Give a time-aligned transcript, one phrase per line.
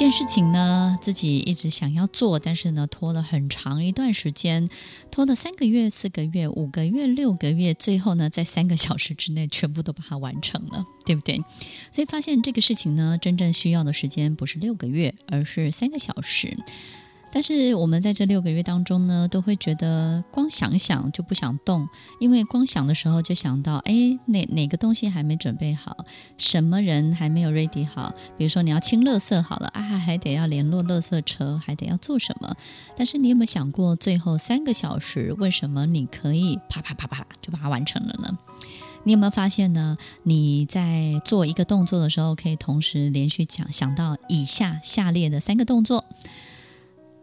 [0.00, 4.66] 件事情呢，自己一直想要做，但是呢，拖了很长一段时间，
[5.10, 11.44] 拖了三个月、四个月、五个月、六个月，最后呢，在三个小时之内全部都把它完成了， 对不对？
[11.92, 16.56] 所以发现这个事情呢，真正需要的时间不是六个月，而是三个小时。
[17.32, 21.88] 但是我们在这六个月当中呢，都会觉得光想想就不想动，
[22.18, 25.96] 因为光想的时候就想到，哎，哪哪个东西还没准备好，
[26.36, 32.54] 什么人还没有 ready 好，比如说你要清垃圾好了啊，还得要联络垃圾车，还得要做什么？
[32.96, 38.38] 但是你有没有想过，最后三个小时为什么你可以啪啪啪啪就把它完成了呢？
[39.04, 39.96] 你有没有发现呢？
[40.24, 46.04] 你在做一个动作的时候，可以同时连续讲想到以下下列的三个动作。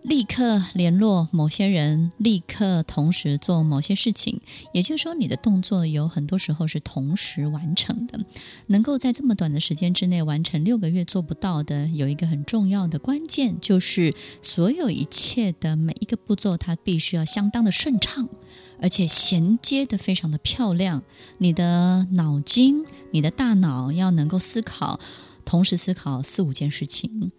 [0.07, 4.39] 立刻联络某些人，立刻同时做某些事情，
[4.71, 8.17] 也就是说，你的动作有很多时候是同时完成的。
[8.67, 18.29] 能够在这么短的时间之内完成六个月做不到的，有一个很重要的关键，就是所有一切的每一个步骤，它必须要相当的顺畅，
[18.81, 21.03] 而且衔接得非常的漂亮。
[21.39, 25.01] 你的脑筋，你的大脑要能够思考，
[25.43, 27.33] 同时思考四五件事情。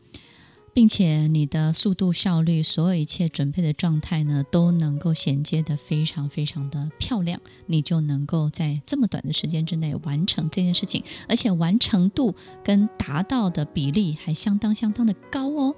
[0.73, 15.75] 并且你的速度、效率，所有一切准备的状态呢，都能够衔接得非常非常的漂亮，你就能够在这么短的时间之内完成这件事情，而且完成度跟达到的比例还相当相当的高哦。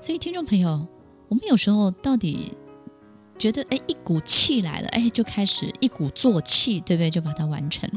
[0.00, 0.86] 所以听众朋友，
[1.28, 2.52] 我们有时候到底
[3.38, 7.10] 觉得，哎，一股气来了，哎，就开始一鼓作气，对不对？
[7.10, 7.90] 就把它完成。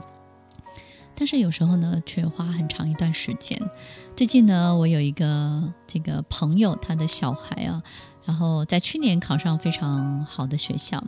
[1.20, 3.62] 但是有时候呢，却花很长一段时间。
[4.16, 7.84] 最近呢，我有一个这个朋友，他的小孩啊，
[8.24, 11.04] 然后在去年考上非常好的学校。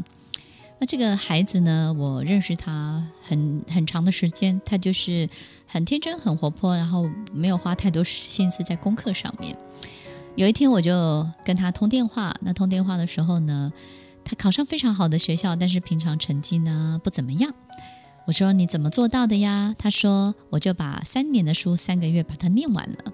[0.79, 5.29] 那这个孩子呢，我认识他很很长的时间，他就是
[5.65, 9.55] 很天真、很活泼，然后没有花太多心思在功课上面。
[10.35, 12.35] 有一天，我就跟他通电话。
[12.41, 13.71] 那通电话的时候呢，
[14.25, 17.53] 他考上非常好的学校，但是平常成绩呢，不怎么样。
[18.27, 19.75] 我说你怎么做到的呀？
[19.77, 23.13] 他说我就把三年的书三个月把它念完了。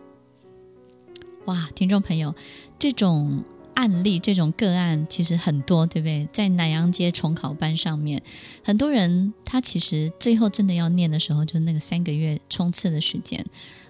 [1.45, 2.35] 哇，听众朋友，
[2.77, 6.27] 这种案例、这种个案其实很多，对不对？
[6.33, 8.21] 在南阳街重考班上面，
[8.63, 13.45] 很多人他其实最后真的要念的时候，就那个三个月冲刺的时间，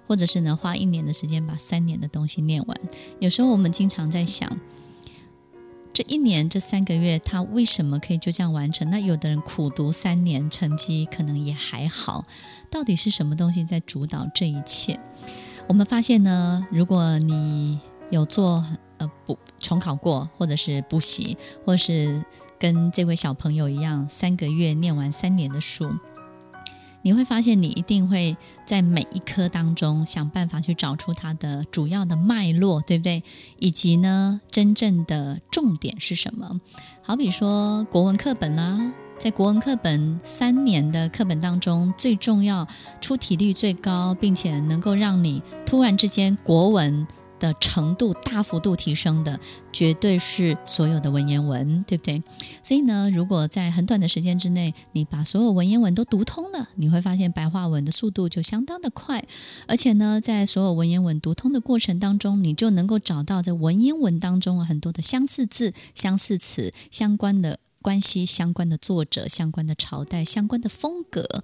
[0.07, 2.79] 或者是呢花一年的时间把三年的东西念完。
[3.19, 4.57] 有时候我们经常在想。
[5.97, 8.87] 这一年这三个月，他为什么可以就这样完成？
[8.91, 12.23] 那有的人苦读三年，成绩可能也还好。
[12.69, 14.99] 到底是什么东西在主导这一切？
[15.67, 17.79] 我们发现呢，如果你
[18.11, 18.63] 有做
[18.99, 21.35] 呃补重考过，或者是补习，
[21.65, 22.23] 或是
[22.59, 25.89] 跟这位小朋友一样，三个月念完三年的书。
[27.07, 28.35] 你会发现，你一定会
[28.65, 33.23] 在每一科当中想办法去找出它的主要的脉络，对不对？
[33.59, 36.59] 以及呢，真正的重点是什么？
[37.01, 42.67] 好比说国文课本啦，在国文课本三年的课本当中，最重要、
[42.99, 47.07] 出题率最高，并且能够让你突然之间国文。
[47.39, 49.39] 的程度大幅度提升的，
[49.71, 52.21] 绝对是所有的文言文，对不对？
[52.63, 59.23] 所以呢，如果在很短的时间之内，你把所有文言文都读通了，你会发现白话文的速度就相当的快。
[59.67, 71.43] 而且呢，在所有文言文读通的过程当中，你就能够找到在文言文当中很多的相似字、相似词、相关的关系、相关的作者、相关的朝代、相关的风格。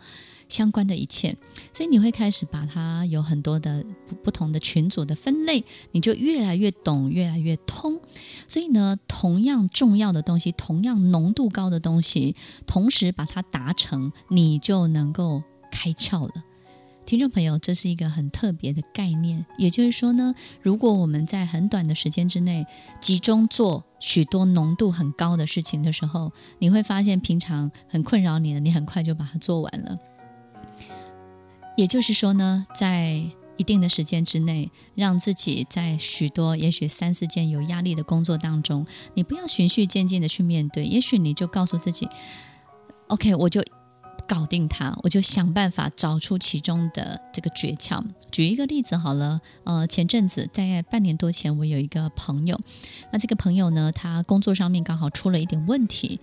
[0.54, 1.36] 相关的一切，
[1.74, 8.00] 所以你会开始把它有很多的不不同的群组的分类，你就越来越懂，越来越通。
[8.48, 12.36] 所以呢，同样重要的东西，同样浓度高的东西，
[12.68, 15.42] 同时把它达成，你就能够
[15.72, 16.44] 开窍了。
[17.08, 19.44] 听众朋友，这是一个很特别的概念。
[19.58, 22.66] 也就是说呢，如果我们在很短的时间之内
[23.02, 29.98] 集中做许多浓度很高的事情的时候，你会发现平常很困扰你的，你很快就把它做完了。
[31.76, 33.24] 也就是说呢，在
[33.58, 40.86] 一定的时间之内，让自己在许多也许三四件有压力的工作当中，你不要循序渐进的去面对。
[40.86, 42.08] 也许你就告诉自己
[43.08, 43.64] ，OK，我就
[44.28, 48.04] 搞定它，我就想办法找出其中的这个诀窍。
[48.32, 52.60] 举一个例子好了，呃，前阵子大概半年多前，我有一个朋友，
[53.12, 56.20] 那这个朋友呢，他工作上面刚好出了一点问题。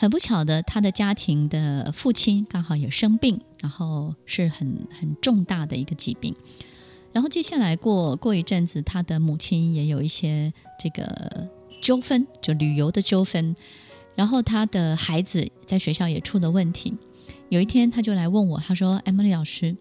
[0.00, 6.32] 很不巧的，他的家庭的父亲刚好也生病，然后是很很重大的一个疾病。
[7.12, 11.48] 然后接下来过过一阵子，他的母亲也有一些这个
[11.82, 13.56] 纠纷，就旅游的纠纷。
[14.14, 16.94] 然后他的孩子在学校也出了问题。
[17.48, 19.76] 有一天，他就来问我，他说：“Emily 老师，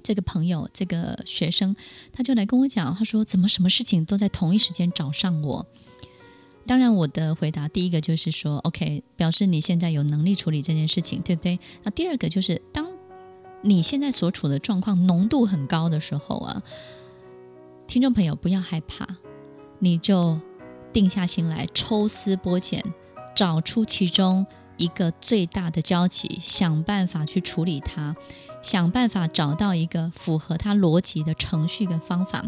[0.00, 1.74] 这个朋友，这个学生，
[2.12, 5.66] 他就来跟我讲，他说怎么什么事情都在同一时间找上我？
[6.66, 11.58] 当然，我的回答第一个就是说，OK，表示你现在有能力处理这件事情，对不对？
[11.82, 12.86] 那第二个就是，当
[13.62, 16.62] 你现在所处的状况浓度很高的时候啊，
[17.86, 19.06] 听众朋友不要害怕，
[19.80, 20.38] 你就
[20.92, 22.84] 定下心来，抽丝剥茧，
[23.34, 24.46] 找出其中
[24.76, 28.14] 一个最大的交集，想办法去处理它。
[28.62, 32.44] 想办法找到一个符合它逻辑的程序跟方法，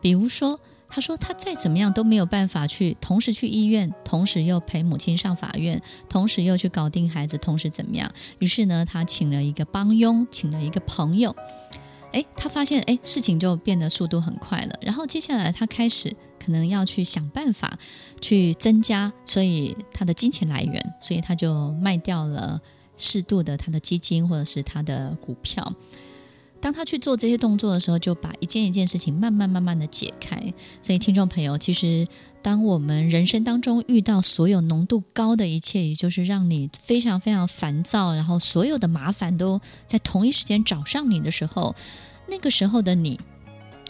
[0.00, 0.58] 比如说，
[0.94, 8.12] 他说他再怎么样都没有办法去同时去医院，同时又陪母亲上法院，同时又去搞定孩子，同时怎么样？
[8.40, 11.34] 于是呢，他请了一个帮佣，请了一个朋友，
[12.12, 14.78] 诶，他发现诶，事情就变得速度很快了。
[14.82, 17.78] 然后接下来他开始可能要去想办法
[18.20, 22.60] 去增加，所以他的金钱来源，所以他就卖掉了。
[22.98, 25.72] 适度的他的基金或者是他的股票，
[26.62, 30.40] 当他去做这些动作的时候，就把一件一件事情慢慢慢慢的解开。
[30.80, 32.06] 所以，听众朋友，其实
[32.40, 41.74] 当我们人生当中遇到所有浓度高的一切，也就是让你非常非常烦躁，然后所有的麻烦都在同一时间找上你的时候，
[42.28, 43.18] 那个时候的你。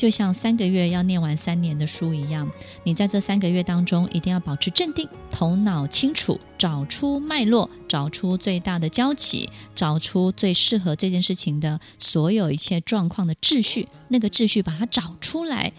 [0.02, 2.50] 就像三个月要念完三年的书一样，
[2.82, 13.86] 你在这三个月当中一定要保持镇定，头脑清楚，找出脉络，找出最大的交集，找出最适合这件事情的所有一切状况的秩序。
[14.08, 15.72] 那个秩序把它找出来，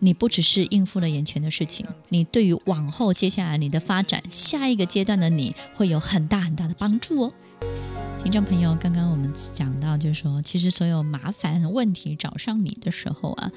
[0.00, 7.32] 你不只是应付了眼前的事情，你对于往后接下来你的发展，下一个阶段的你会有很大很大的帮助哦。
[8.22, 13.50] 听众朋友，刚刚我们讲到，就是说，其实所有麻烦问题找上你的时候啊，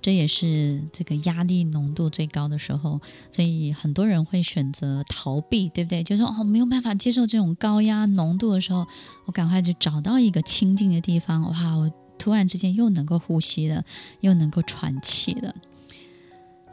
[0.00, 3.00] 这也是这个压力浓度最高的时候，
[3.30, 6.02] 所以很多人会选择逃避，对不对？
[6.02, 8.86] 就是说，哦，没有办法接受这种高压浓度的时候，
[9.26, 13.84] 我赶快就找到一个清静的地方，哇，我突然之间又能够呼吸了，
[14.20, 15.54] 又能够喘气了。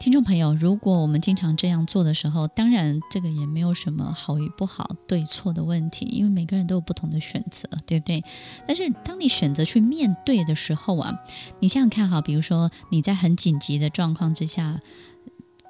[0.05, 8.23] 听众朋友，如果我们经常这样做的时候，当然这个也没有什么好与不好、对错的问题，因为每个人都有不同的选择，对不对？
[8.67, 11.11] 但是当你选择去面对的时候啊，
[11.59, 14.79] 你想想看哈，比如说你在很紧急的状况之下，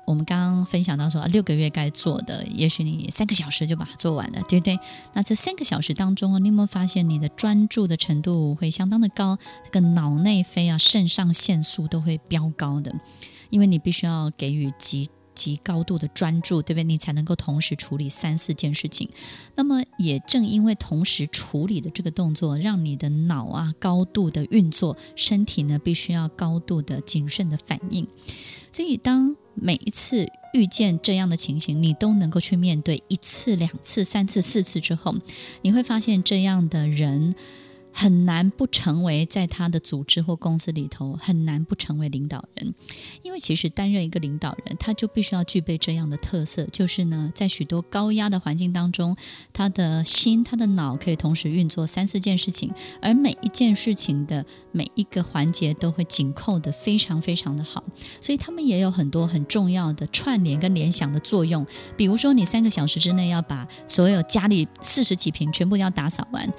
[0.06, 4.78] 我们刚刚分享到说，六个月该做的，也许你三个小时就把它做完了，对不对？
[5.14, 9.38] 那这三个小时当中啊，你有没有发现你的专注的程度会相当的高？
[9.64, 12.94] 这个脑内啡啊，肾上腺素都会飙高的。
[13.50, 16.84] 因为你必须要给予极极高度的专注，对不对？
[16.84, 19.10] 你才能够同时处理三四件事情。
[19.56, 28.08] 那么也正因为同时处理的这个动作，让你的脑啊高度的运作，身体呢必须要高度的谨慎的反应。
[28.72, 35.16] 所以当每一次遇见这样的情形，你都能够去面对一次、两次、三次、四次之后，
[35.62, 37.36] 你会发现这样的人。
[37.98, 42.76] 很难不成为在他的组织或公司里头，很难不成为领导人，
[43.22, 49.16] 因为其实担任一个领导人，他就必须要具备这样的特色，就是呢，在许多高压的环境当中，
[49.54, 52.70] 他的心、他的脑可以同时运作三四件事情，
[53.02, 57.82] 而每一件事情的每一个环节都会紧扣得非常非常的好，
[58.20, 61.66] 所以他们也有很多很重要的串联跟联想的作用。
[61.96, 66.54] 比如说，你三个小时之内要把所有家里四十几平全部要打扫完。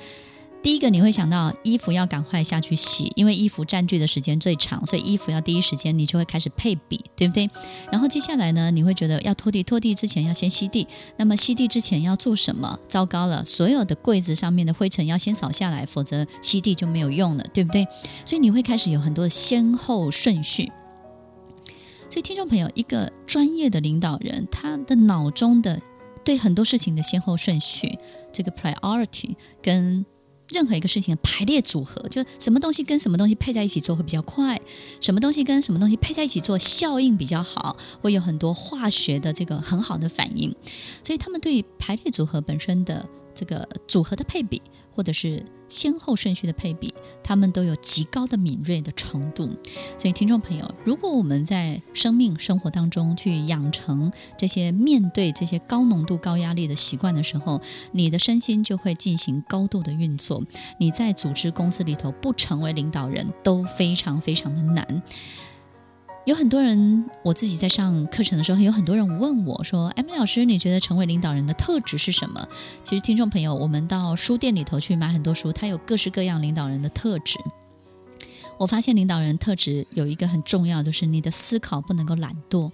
[0.67, 7.49] 第一个你会想到衣服要赶快下去洗，因为衣服占据的时间最长，所以衣服要第一时间你就会开始配比，对不对？
[7.89, 10.85] 然后接下来呢，你会觉得要拖地，拖地之前要先吸地，
[11.19, 12.81] 那么吸地之前要做什么？
[12.89, 17.87] 糟糕了，所有的柜子上面的灰尘要先扫下来，否则吸地就没有用了，对不对？
[18.25, 20.73] 所以你会开始有很多的先后顺序。
[22.11, 25.81] 所以听众朋友，一个专业的领导人，他的脑中的
[26.25, 27.97] 对很多事情的先后顺序，
[28.33, 30.05] 这个 priority 跟
[30.49, 34.61] 任何一个事情的排列组合，就什么东西跟什么东西配在一起做会比较快，
[35.01, 40.55] 什么东西跟什么东西配在一起做效应比较好，会有很多化学的这个很好的反应，
[41.03, 43.09] 所以他们对排列组合本身的。
[43.37, 44.61] 这个组合的配比，
[44.93, 49.49] 或者是先后顺序的配比，他们都有极高的敏锐的程度。
[49.99, 57.61] 所以，听众朋友，如果我们在生命生活当中去养成这些面对这些高浓度、高压力的习惯的时候，
[57.93, 60.43] 你的身心就会进行高度的运作。
[60.79, 65.03] 你在组织公司里头不成为领导人都非常非常的难。
[66.27, 72.49] 有很多人，我自己在上课程的时候，有很多人问我说：“M 老师，你觉得成为领导人的特质是什么？”
[72.83, 77.39] 其实，听众朋友，我们到书店里头去买很多书，它有各式各样领导人的特质。
[78.59, 82.73] 我发现领导人特质有一个很重要，就是你的思考不能够懒惰。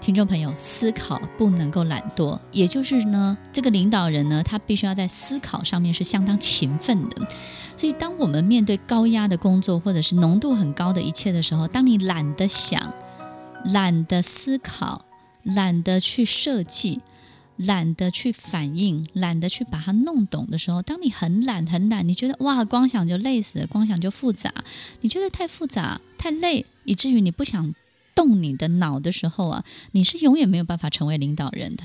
[0.00, 7.28] 听众朋友，思考不能够懒惰，也就是呢，这个领导人呢，他必须要在思考上面是相当勤奋的。
[7.76, 12.94] 所以，当我们面对高压的工作或者是浓度很高的一切的时候，当你懒得想、
[13.66, 15.04] 懒得思考、
[15.42, 17.02] 懒得去设计、
[17.56, 24.54] 懒得去反应、懒得去把它弄懂的时候，当你很懒、很懒，你觉得哇，光想就累死了，光想就复杂，
[25.02, 27.74] 你觉得太复杂、太累，以至于你不想。
[28.18, 31.84] 动你的脑的时候啊，你是永远没有办法成为领导人的。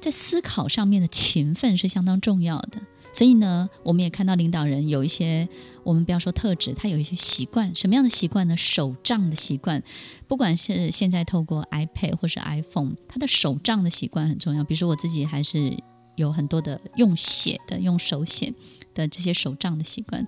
[0.00, 2.80] 在思考上面的勤奋是相当重要的。
[3.12, 5.46] 所以呢，我们也看到领导人有一些，
[5.82, 7.74] 我们不要说特质，他有一些习惯。
[7.74, 8.56] 什么样的习惯呢？
[8.56, 9.82] 手账的习惯。
[10.26, 14.64] 不管是现在透过 iPad 或是 iPhone，他的手账的习惯很重要。
[14.64, 15.76] 比如说我自己还是
[16.16, 18.54] 有很多的用写的、用手写
[18.94, 20.26] 的这些手账的习惯，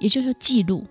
[0.00, 0.84] 也就是说记录。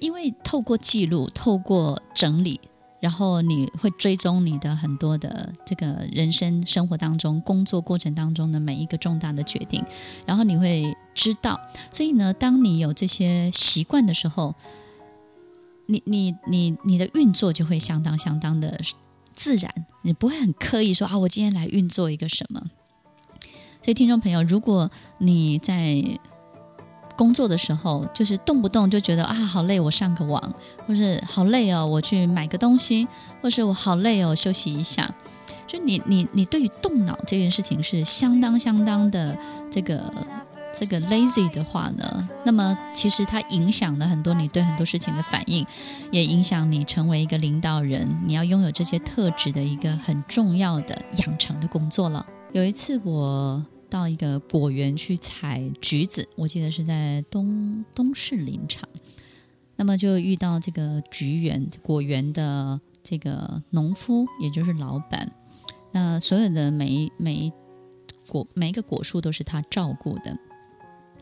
[0.00, 2.60] 因为透过记录，透过整理。
[3.04, 9.84] 然后你会追踪你的很多的这个人生生活当中、工作过程当中的每一个重大的决定，
[10.24, 11.60] 然后你会知道。
[11.92, 14.54] 所以呢，当你有这些习惯的时候，
[15.84, 18.80] 你你你你的运作就会相当相当的
[19.34, 19.70] 自然，
[20.00, 22.62] 你不会很刻意说啊，我今天来运作一个什么。
[23.82, 26.02] 所以，听众朋友，如果你在
[27.16, 30.52] 工作的时候，就是动不动就觉得啊，好累，我上个网，
[30.86, 33.06] 或是好累哦，我去买个东西，
[33.40, 35.14] 或是我好累哦，休息一下。
[35.66, 39.36] 就你你你对于动脑这件事情是相当相当的
[39.70, 40.12] 这个
[40.72, 45.66] 这个 lazy 的话呢，那么其实它影响了很多你对很多事情的反应，
[46.12, 52.24] 也影响你成为一个领导人，你要拥有这些特质的一个很重要的养成的工作了。
[52.52, 53.64] 有一次我。
[53.94, 58.88] 到一个果园去采橘子，我记得是在东东势林场，
[59.76, 65.30] 那么就遇到这个橘园果园的这个农夫，也就是老板。
[65.92, 67.52] 那所有的每一每一
[68.26, 70.36] 果每一个果树都是他照顾的。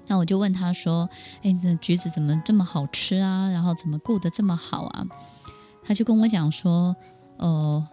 [0.06, 1.06] 那我就问他说
[1.44, 3.50] ：“哎，这橘子怎么这么好吃啊？
[3.50, 5.06] 然后怎么顾得这么好啊？”
[5.84, 6.96] 他就跟我讲说
[7.36, 7.86] ：“呃，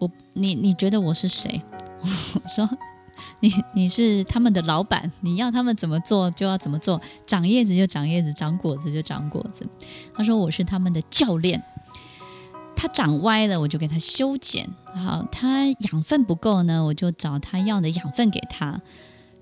[0.00, 1.62] 我你你觉得我是谁？”
[2.34, 2.68] 我说。
[3.40, 9.66] 你你是他们的老板，你要他们怎么做就要怎么做，长叶子就长叶子，长果子就长果子。
[10.14, 11.62] 他说我是他们的教练，
[12.76, 18.80] 他长歪了我就给他修剪，好，他养分不够呢，我就找他要的养分给他。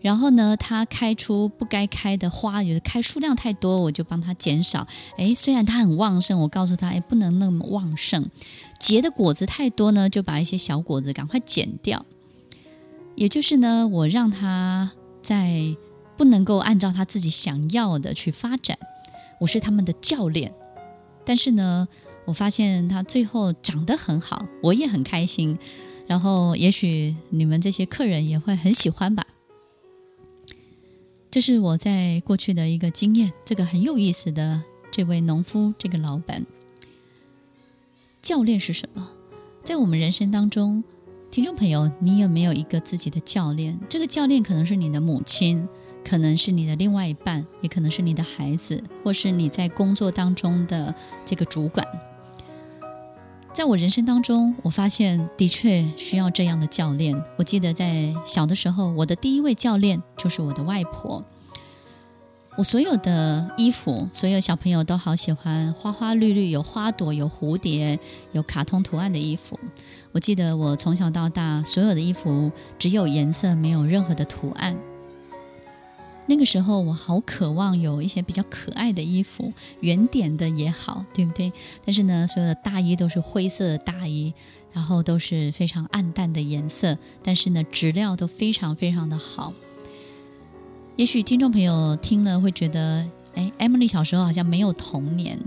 [0.01, 4.87] 然后呢，他开出不该开的花，有的开数量太多，我就帮他减少。
[5.17, 8.31] 诶，虽然他很旺盛，我告诉他，诶，不能那么旺盛。
[8.79, 12.07] 结的果子太多呢，就把一些小果子赶快剪掉。
[13.19, 15.77] 也就是呢，我让他在
[16.17, 18.79] 不能够按照他自己想要的去发展，
[19.41, 20.55] 我是他们的教练。
[21.25, 21.89] 但是呢，
[22.27, 25.59] 我发现他最后长得很好，我也很开心。
[26.07, 29.27] 然后，也许你们这些客人也会很喜欢吧。
[31.29, 36.47] 这是我在过去的一个经验，这个很有意思的这位农夫，这个老板。
[38.23, 39.11] 教练是什么？
[39.65, 40.85] 在我们人生当中。
[41.31, 43.79] 听众朋友，你有没有一个自己的教练？
[43.87, 45.69] 这个教练可能是你的母亲，
[46.03, 50.95] 可能是你的另外一半，也可能是你的孩子，或是你在工作当中的
[51.27, 51.87] 这个主管。
[53.53, 57.23] 在我人生当中，我发现的确需要这样的教练。
[57.37, 61.23] 我记得在小的时候，我的第一位教练就是我的外婆。
[62.59, 67.97] 我所有的衣服，所有小朋友都好喜欢花花绿绿，有花朵、有蝴蝶、
[68.33, 69.57] 有卡通图案的衣服。
[70.11, 74.77] 我记得我从小到大，所有的衣服只有颜色，没有任何的图案。
[76.27, 81.53] 那个时候，我好渴望有一些比较可爱的衣服，圆点的也好，对不对？
[81.85, 84.35] 但是呢，所有的大衣都是灰色的大衣，
[84.73, 89.53] 然后都是非常暗淡的颜色，但是呢，质料都非常非常的好。
[90.99, 95.39] 也许听众朋友听了会觉得，哎，Emily 小时候好像没有童年。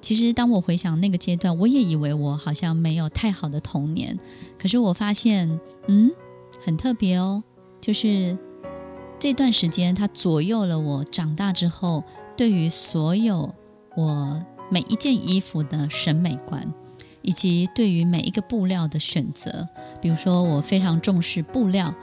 [0.00, 4.18] 其实当我回想那个阶段，我也以为我好像没有太好的童年。
[4.58, 6.10] 可是我发现，嗯，
[6.64, 7.44] 很特别哦，
[7.82, 8.38] 就是
[9.18, 12.02] 这段时间它左右了我长大之后
[12.34, 13.54] 对于所有
[13.94, 16.64] 我每一件衣服的审美观，
[17.20, 19.68] 以及对于每一个布料的选择。
[20.00, 21.94] 比如说，我非常重视布料。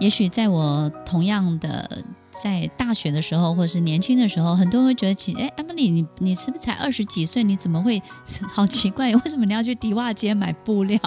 [0.00, 7.44] 也许在我同样的在大学的时候，或者是年轻的时候，很多人会觉得起，哎，Emily，你你是不是才二十几岁？
[7.44, 8.02] 你怎么会
[8.50, 9.12] 好奇怪？
[9.16, 10.98] 为什么你要去迪化街买布料？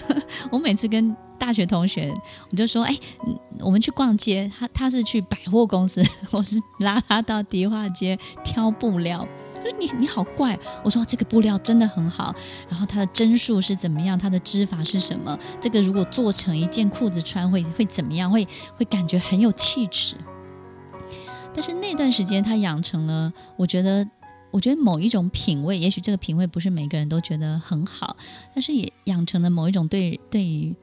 [0.52, 2.12] 我每次跟大学同学，
[2.50, 2.94] 我就说，哎，
[3.60, 9.26] 我们去逛街，他他是去百货公司，我是拉他到迪化街挑布料。
[9.64, 12.34] 他说你你好怪，我说这个布料真的很好，
[12.68, 15.38] 然后它的针数是怎么样，它的织法是什么？
[15.58, 18.30] 这个如果做成一件裤子穿会会怎么样？
[18.30, 20.16] 会会感觉很有气质。
[21.54, 24.06] 但是那段时间他养成了，我觉得
[24.50, 28.14] 我觉得某一种品味，也许这个品味不是每个人都觉得很好，
[28.54, 30.76] 但是也养成了某一种对对于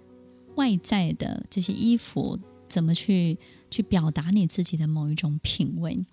[0.55, 3.37] 外在的这些衣服怎么去
[3.69, 6.03] 去表达你自己的某一种品味。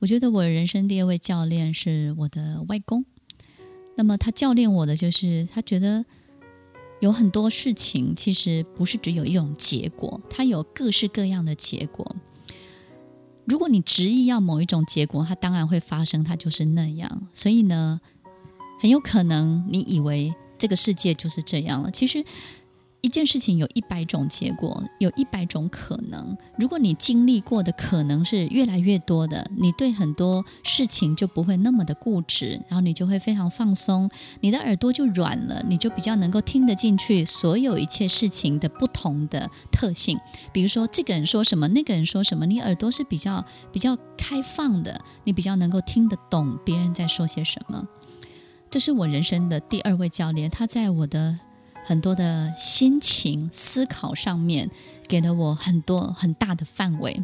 [0.00, 3.04] 我觉得我人生第二位教练是我的外公。
[3.96, 6.04] 那么他教练我的就是，他觉得
[7.00, 12.16] 有很多事情其实不是只有一种结果，它有各式各样的结果。
[13.44, 17.28] 如果你执意要某一种结果，它当然会发生，它就是那样。
[17.34, 18.00] 所以呢，
[18.80, 22.24] 很有可能你以为这个世界就是这样了，其实。
[23.02, 26.36] 一件事情有一百种结果，有一百种可能。
[26.58, 40.18] 如果你经历过的可能是越来越多的，你对很多事情就不会那么的固执，然后你就会非常放松，你的耳朵就软了，你就比较能够听得进去所有一切事情的不同的特性。
[40.52, 43.42] 比如说，这个人说什么，那个人说什么，你耳朵是比较
[43.72, 47.88] 比较开放的，你比较能够听得懂别人在说些什么。
[48.68, 51.40] 这是我人生的第二位教练，他在我的。
[51.84, 54.70] 很多的心情思考上面，
[55.08, 57.22] 给了我很多很大的范围。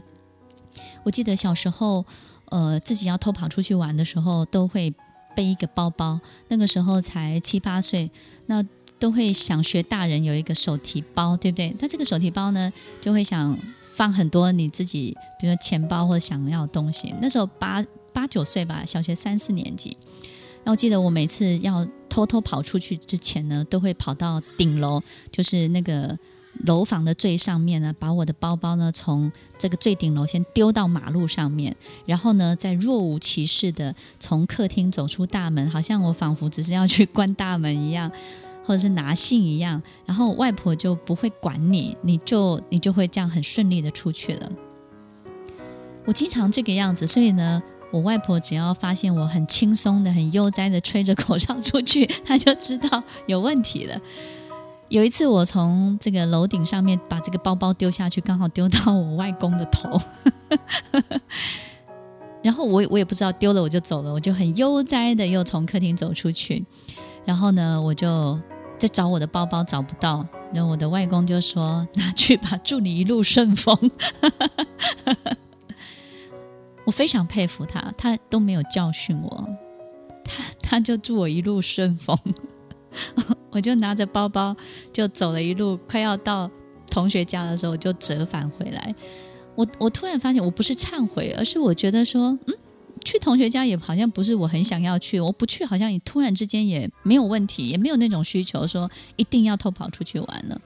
[1.04, 2.04] 我记得小时候，
[2.46, 4.92] 呃，自己要偷跑出去玩的时候，都会
[5.34, 6.20] 背一个包包。
[6.48, 8.10] 那个时候才七八岁，
[8.46, 8.64] 那
[8.98, 11.74] 都会想学大人有一个手提包，对不对？
[11.78, 13.56] 那这个手提包呢，就会想
[13.92, 17.14] 放很多你自己，比如说钱包或者想要的东西。
[17.20, 19.96] 那时候八八九岁吧，小学三四年级。
[20.64, 21.86] 那我记得我每次要
[22.16, 26.18] 偷偷跑出去之前呢，都会跑到顶楼，就是那个
[26.64, 38.10] 楼房的最上面呢，把我的包包呢从这个最顶楼先丢到马路上面，然后呢再若无其事的从客厅走出大门，好像我仿佛只是要去关大门一样，
[38.64, 44.50] 或者是拿信一样，然后外婆就不会管你，你就你就会这样很顺利的出去了。
[46.06, 47.62] 我经常这个样子，所以呢。
[47.96, 53.98] 我外婆只要发现我很轻松的、很悠哉的吹着口哨出去， 她就知道有问题了。
[54.88, 59.98] 有一次，我从这个楼顶上面把这个包包丢下去，刚好丢到我外公的头，
[62.44, 66.64] 然后我我也不知道丢了我就走了，我就很悠哉的又从客厅走出去。
[67.24, 68.38] 然后呢，我就
[68.78, 73.74] 在找我的包包找不到，然后我的外公就说：“拿去吧，祝你一路顺风。”
[76.96, 79.48] 非常佩服他，他都没有教训我，
[80.24, 82.18] 他他就祝我一路顺风，
[83.52, 84.56] 我就拿着包包
[84.94, 86.50] 就走了一路，快要到
[86.90, 88.94] 同学家的时候，就折返回来。
[89.54, 92.54] 我我突然发现，我不是忏悔，而是我觉得说，嗯，
[93.04, 100.58] 去同学家也好像不是我很想要去，我不去好像也突然之间也没有问题，也没有那种需求说一定要偷跑出去玩了。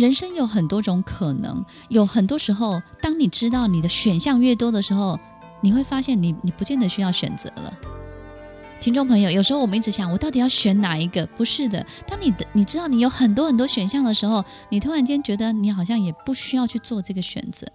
[0.00, 5.20] 人生有很多种可能，有很多时候，当你知道你的选项越多的时候，
[5.60, 7.99] 你会发现你你不见得需要选择了。
[8.80, 11.26] 听众朋友，有时候我们一直想，我到底要选哪一个？
[11.26, 17.66] 不是的，当你的你知道你有很多很多选项的时候，你突然间觉得你好像也不需要去做这个选择，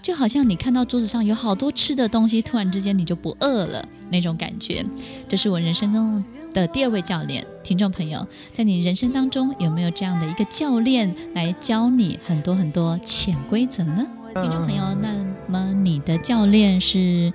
[0.00, 4.86] 就好像你看到桌子上有好多吃的东西，突然之间你就不饿了那种感觉。
[5.28, 14.06] 这是我人生中的第二位教练，听众朋友，在你人生当中有没有这样的一个教练来教你很多很多潜规则呢？
[14.34, 15.12] 听众朋友，那
[15.48, 17.32] 么你的教练是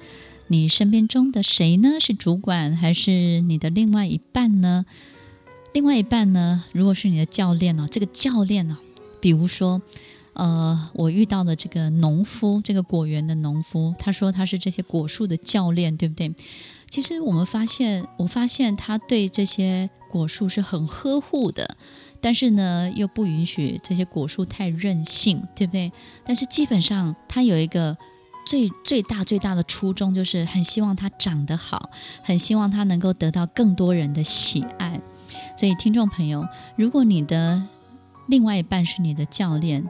[0.52, 2.00] 你身边中的谁呢？
[2.00, 4.86] 是主管还是你的另外一半呢？
[5.74, 6.64] 另外一半呢？
[6.74, 7.88] 如果是你的教练呢？
[7.90, 8.78] 这个教练呢？
[9.22, 9.80] 比如说，
[10.34, 16.34] 呃，我遇到的这个农夫，这个果园的农夫，他说他是这些果树的教练，对不对？
[16.90, 21.78] 其实我们发现，我发现他对这些果树是很呵护的，
[22.20, 25.92] 但是呢，又不允许这些果树太任性，对不对？
[26.26, 27.96] 但是基本上，他有一个
[28.50, 31.92] 最最大最大的初衷，就是很希望他长得好，
[32.24, 35.00] 很希望他能够得到更多人的喜爱。
[35.56, 37.62] 所以，听众朋友，如果你的
[38.26, 39.88] 另外一半是你的教练，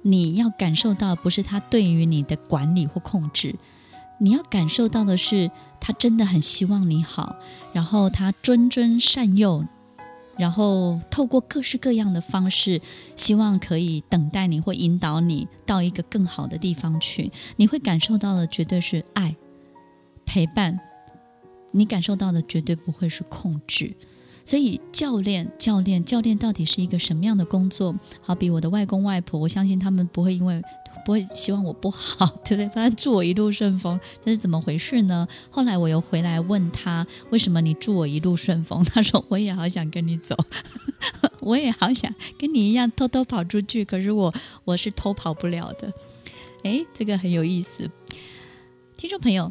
[0.00, 3.56] 你要感受到不是他对于你的管理或控制。
[4.18, 7.36] 你要感受到的是，他真的很希望你好，
[7.74, 9.66] 然后他谆谆善诱，
[10.40, 12.80] 然后透过各式各样的方式，
[13.14, 17.30] 希望可以等待你或引导你到一个更好的地方去。
[17.56, 19.36] 你会感受到的绝对是爱、
[20.24, 20.80] 陪伴，
[21.72, 23.94] 你感受到的绝对不会是控制。
[24.42, 27.94] 所以，教练，教练，教练到底是一个什么样的工作？
[28.22, 30.62] 好比我的外公外婆，我相信他们不会因为
[31.04, 32.68] 不会希望我不好，对不对？
[32.68, 35.26] 反正祝我一路顺风，这是怎么回事呢？
[35.50, 38.84] 后来我又回来问他，为什么你祝我一路顺风？
[38.92, 40.36] 他说我也好想跟你走，
[41.40, 44.32] 我也好想跟你一样偷偷跑出去，可是我
[44.64, 45.92] 我是偷跑不了的。
[46.64, 47.90] 诶，这个很有意思。
[48.96, 49.50] 听众朋友，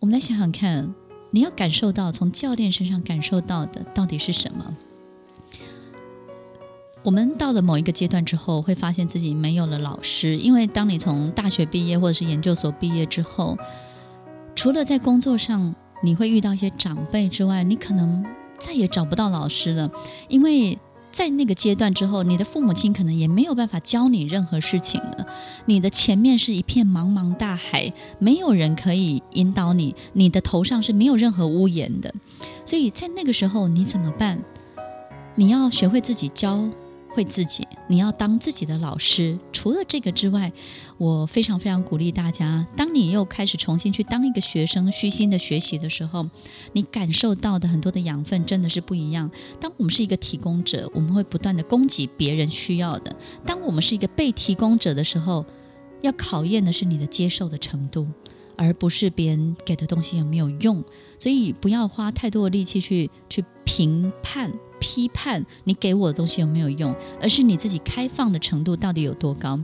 [0.00, 0.94] 我们来想想看，
[1.30, 4.74] 你要感受到从教练身上感受到的到底是什么？
[7.06, 13.56] 我们到了某一个阶段之后，会发现自己没有了老师，因为当你从大学毕业或者是研究所毕业之后，
[14.56, 18.26] 除了在工作上你会遇到一些长辈之外，你可能
[18.58, 19.88] 再也找不到老师了，
[20.26, 20.76] 因为
[21.12, 25.28] 在那个阶段之后，你的父母亲可能也没有办法教你任何事情了，
[25.66, 32.12] 你的前面是一片茫茫大海，没有人可以引导你，你的头上是没有任何屋檐的，
[32.64, 34.42] 所以在那个时候你怎么办？
[35.36, 36.68] 你要学会自己教。
[37.16, 39.38] 会自己，你要当自己的老师。
[39.50, 40.52] 除了这个之外，
[40.98, 46.28] 我非常非常鼓励大家，当你又开始重新去当一个学生，虚心的学习的时候，
[46.74, 49.30] 你感受到的很多的养分真的是不一样。
[49.58, 53.10] 当我们是一个提供者，我们会不断的供给别人需要的；
[53.46, 55.46] 当我们是一个被提供者的时候，
[56.02, 58.06] 要考验的是你的接受的程度。
[58.58, 60.82] 而不是别人给的东西有没有用，
[61.18, 69.58] 所以不要花太多的力气去去评判、批判你给我的东西有没有用，而是你自己开放的程度到底有多高。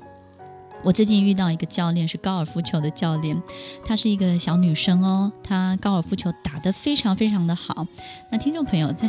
[0.85, 3.41] 我最近遇到一个教练，是高尔夫球的教练，
[3.85, 7.87] 她是一个小女生哦，她高尔夫球打得非常非常的好。
[8.33, 9.09] 那听众朋友再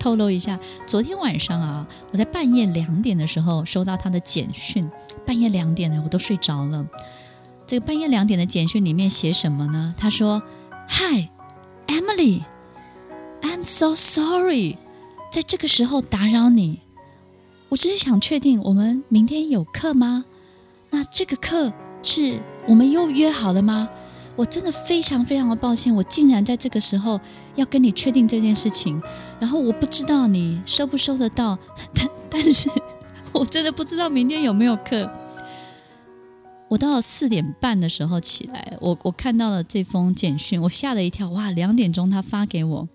[0.00, 4.90] 透露一下，昨天晚上啊，我在半夜两点的时候收到她的简讯，
[5.24, 6.84] 半夜两点呢，我都睡着了。
[7.68, 9.94] 这个半夜两点的简讯里面写什么呢？
[9.96, 10.42] 她说
[10.88, 11.28] ：“Hi,
[11.86, 12.42] Emily,
[13.42, 14.76] I'm so sorry，
[15.32, 16.80] 在这个时候打扰你。
[17.70, 20.26] 我只是想确定，我们明天有课吗？
[20.90, 23.88] 那这个课是我们又约好了吗？
[24.36, 27.18] 我真的非常非常的抱歉，我竟然在这个时候
[27.54, 29.02] 要跟你确定这件事情。
[29.40, 31.58] 然后我不知道你收不收得到，
[31.94, 32.68] 但 但是
[33.32, 35.10] 我真的不知道明天有没有课。”
[36.68, 41.30] 我到了四点半的时候起来，我我看到了这封简讯，我吓了一跳。
[41.30, 42.88] 哇，两点钟他发给我。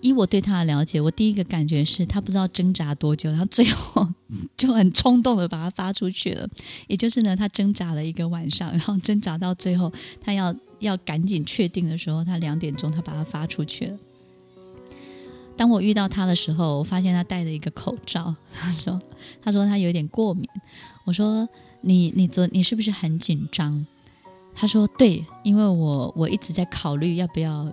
[0.00, 4.08] 以我对他的了解，我第一个感觉是他不知道挣扎多久，然后最后
[4.56, 6.48] 就很冲动的把它发出去了。
[6.86, 13.98] 也就是呢，他挣扎了一个晚上，然后挣扎到最后，他要要赶紧确定的时候，他两点钟他把它发出去了。
[15.56, 18.34] 当我遇到他的时候，我发现他戴了一个口罩。
[18.50, 18.98] 他说
[19.42, 20.48] ：“他说他有点过敏。”
[21.04, 21.46] 我说
[21.82, 23.84] ：“你你昨你是不是很紧张？”
[24.56, 27.70] 他说：“对，因为我我一直在考虑要不要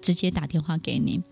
[0.00, 1.22] 直接打电话给你。”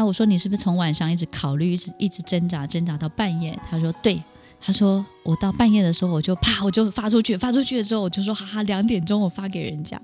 [0.00, 4.22] 那我说：“你是不是从晚上一直考虑，一直一直挣扎挣扎到半夜？”他说：“对。”
[4.58, 10.00] 他说：“我到半夜的时候，我就啪，我就发出去，发出去的时候，我就说：哈哈，两点钟我发给人家。”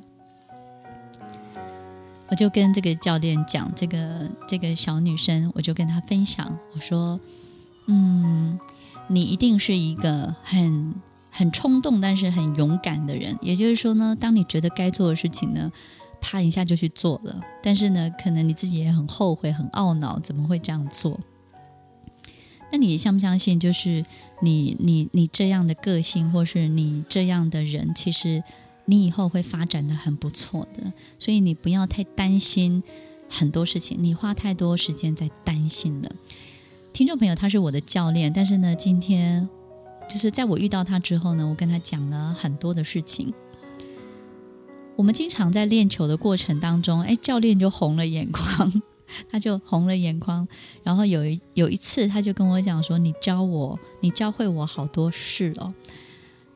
[2.29, 7.19] 我就跟这个教练讲，这个这个小女生，我就跟她分享，我说
[7.89, 8.61] ：“嗯，
[9.09, 10.95] 你一定是一个很
[11.31, 13.35] 很冲动，但是很勇敢的人。
[13.41, 15.73] 也就是说呢，当你觉得该做的事情呢，
[16.27, 17.41] 啪一下就去做了。
[17.63, 21.21] 但是呢，可能你自己也很后悔、很懊恼，怎么会这样做？
[22.73, 23.61] 那你相不相信？
[23.61, 24.05] 就是
[24.41, 28.43] 你你你这样的个性，或是你这样的人，其实。”
[28.89, 32.81] 你以后会发展的很不错的，所以你不要太担心
[33.29, 36.13] 很多事情，你花太多时间在担心了。
[36.93, 39.49] 听众朋友，他是我的教练，但是呢，今天
[40.09, 43.35] 就是在我遇到他之后呢，我跟他讲了很多的事情。
[44.97, 48.83] 我们经常在练球的过程当中，哎，教练就红了眼眶，
[49.31, 50.47] 他就红了眼眶。
[50.83, 55.73] 然后有一有一次，他就跟我讲说：“你教我，你教会我好多事哦。”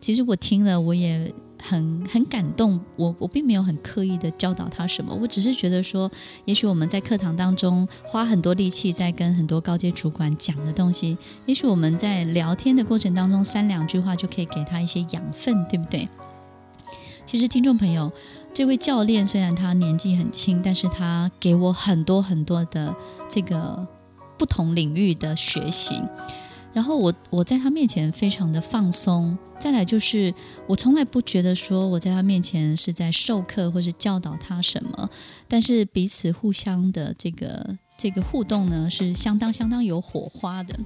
[0.01, 1.33] 其实我听了，我也。
[1.63, 6.11] 很很感动，我我并没有很刻意的教导他什么，我只是觉得说，
[6.47, 16.09] 也许我们在课堂当中花很多力气在跟很多高阶主管讲的东西，也许我们在聊天的过程当中三两句话就可以给他一些养分，对不对？
[17.31, 18.11] 其实听众朋友，
[18.53, 22.93] 这位教练虽然他年纪很轻，但是他给我很多很多的
[23.29, 23.87] 这个
[24.37, 26.03] 不同领域的学习。
[26.73, 30.35] 然后我我在他面前非常的放松，再来就是
[30.67, 35.09] 我从来不觉得说我在他面前是在授课或是教导他什么，
[35.47, 40.77] 但是彼此互相的这个这个互动呢是相当相当有火花的。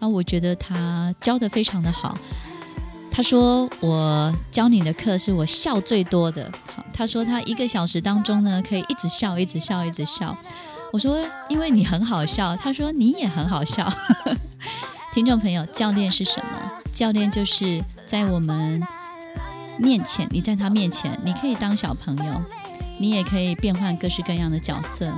[0.00, 2.16] 那我觉得他教得非常的好，
[3.14, 6.50] 他说我教你的课是我笑最多的。
[6.74, 10.34] 好，他说他一个小时当中呢可以一直笑一直笑一直笑。
[10.90, 13.86] 我说因为你很好笑，他说你也很好笑。
[15.12, 16.72] 听众朋友，教练是什么？
[16.90, 18.82] 教练就是在我们
[19.76, 22.42] 面前，你在他面前，你可以当小朋友，
[22.98, 25.12] 你也可以变换各式各样的角色。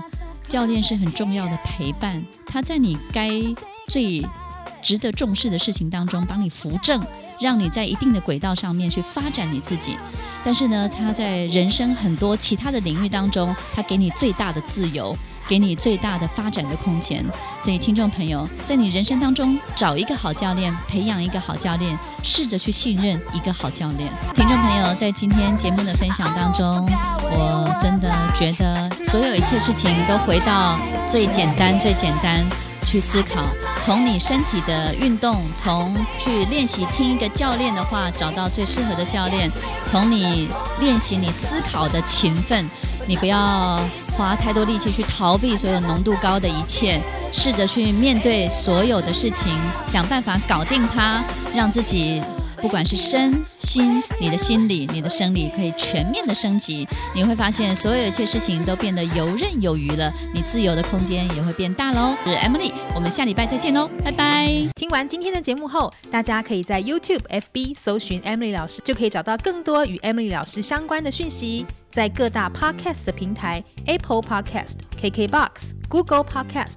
[0.49, 3.31] 教练是很重要的陪伴，他在你该
[3.89, 4.25] 最
[4.83, 7.01] 值得重视的事情当中帮你扶正，
[7.41, 9.97] 让你在一定的轨道上面去发展你自己。
[10.45, 15.17] 但是呢，他在人生很多其他的领域当中，他给你最大的自由。
[15.47, 17.23] 给你最大的发展的空间，
[17.61, 24.11] 所以听众朋友，在你人生当中找一个好教练，培养一个好教练，试着去信任一个好教练。
[24.35, 26.83] 听众朋友，在今天节目的分享当中，
[27.21, 32.43] 我真的觉得所有一切事情都回到最简单、最简单。
[32.95, 33.43] 去思考，
[33.81, 39.51] 从你身体的运动，从去练习听一个教练的话，找到最适合的教练；
[39.85, 42.71] 从你练习你思考的勤奋，
[43.09, 43.81] 你不要
[44.17, 47.03] 花太多力气去逃避所有浓度高的一切，
[47.33, 51.21] 试着去面对所有的事情，想办法搞定它，
[51.53, 52.23] 让自己。
[52.65, 62.17] 不管是身心，你的心理、你的生理可以全面的升级，你会发现所有一切事情都变得游刃有余了，你自由的空间也会变大喽。
[62.25, 64.49] 我是 Emily，我们下礼拜再见喽，拜拜。
[64.77, 71.67] 听完今天的节目后，大家可以在 YouTube、FB 搜寻 Emily 老师，就可以找到更多与 Emily 老师相关的讯息。
[71.91, 76.77] 在各大 Podcast 的平台，Apple Podcast、KKBox、Google Podcast、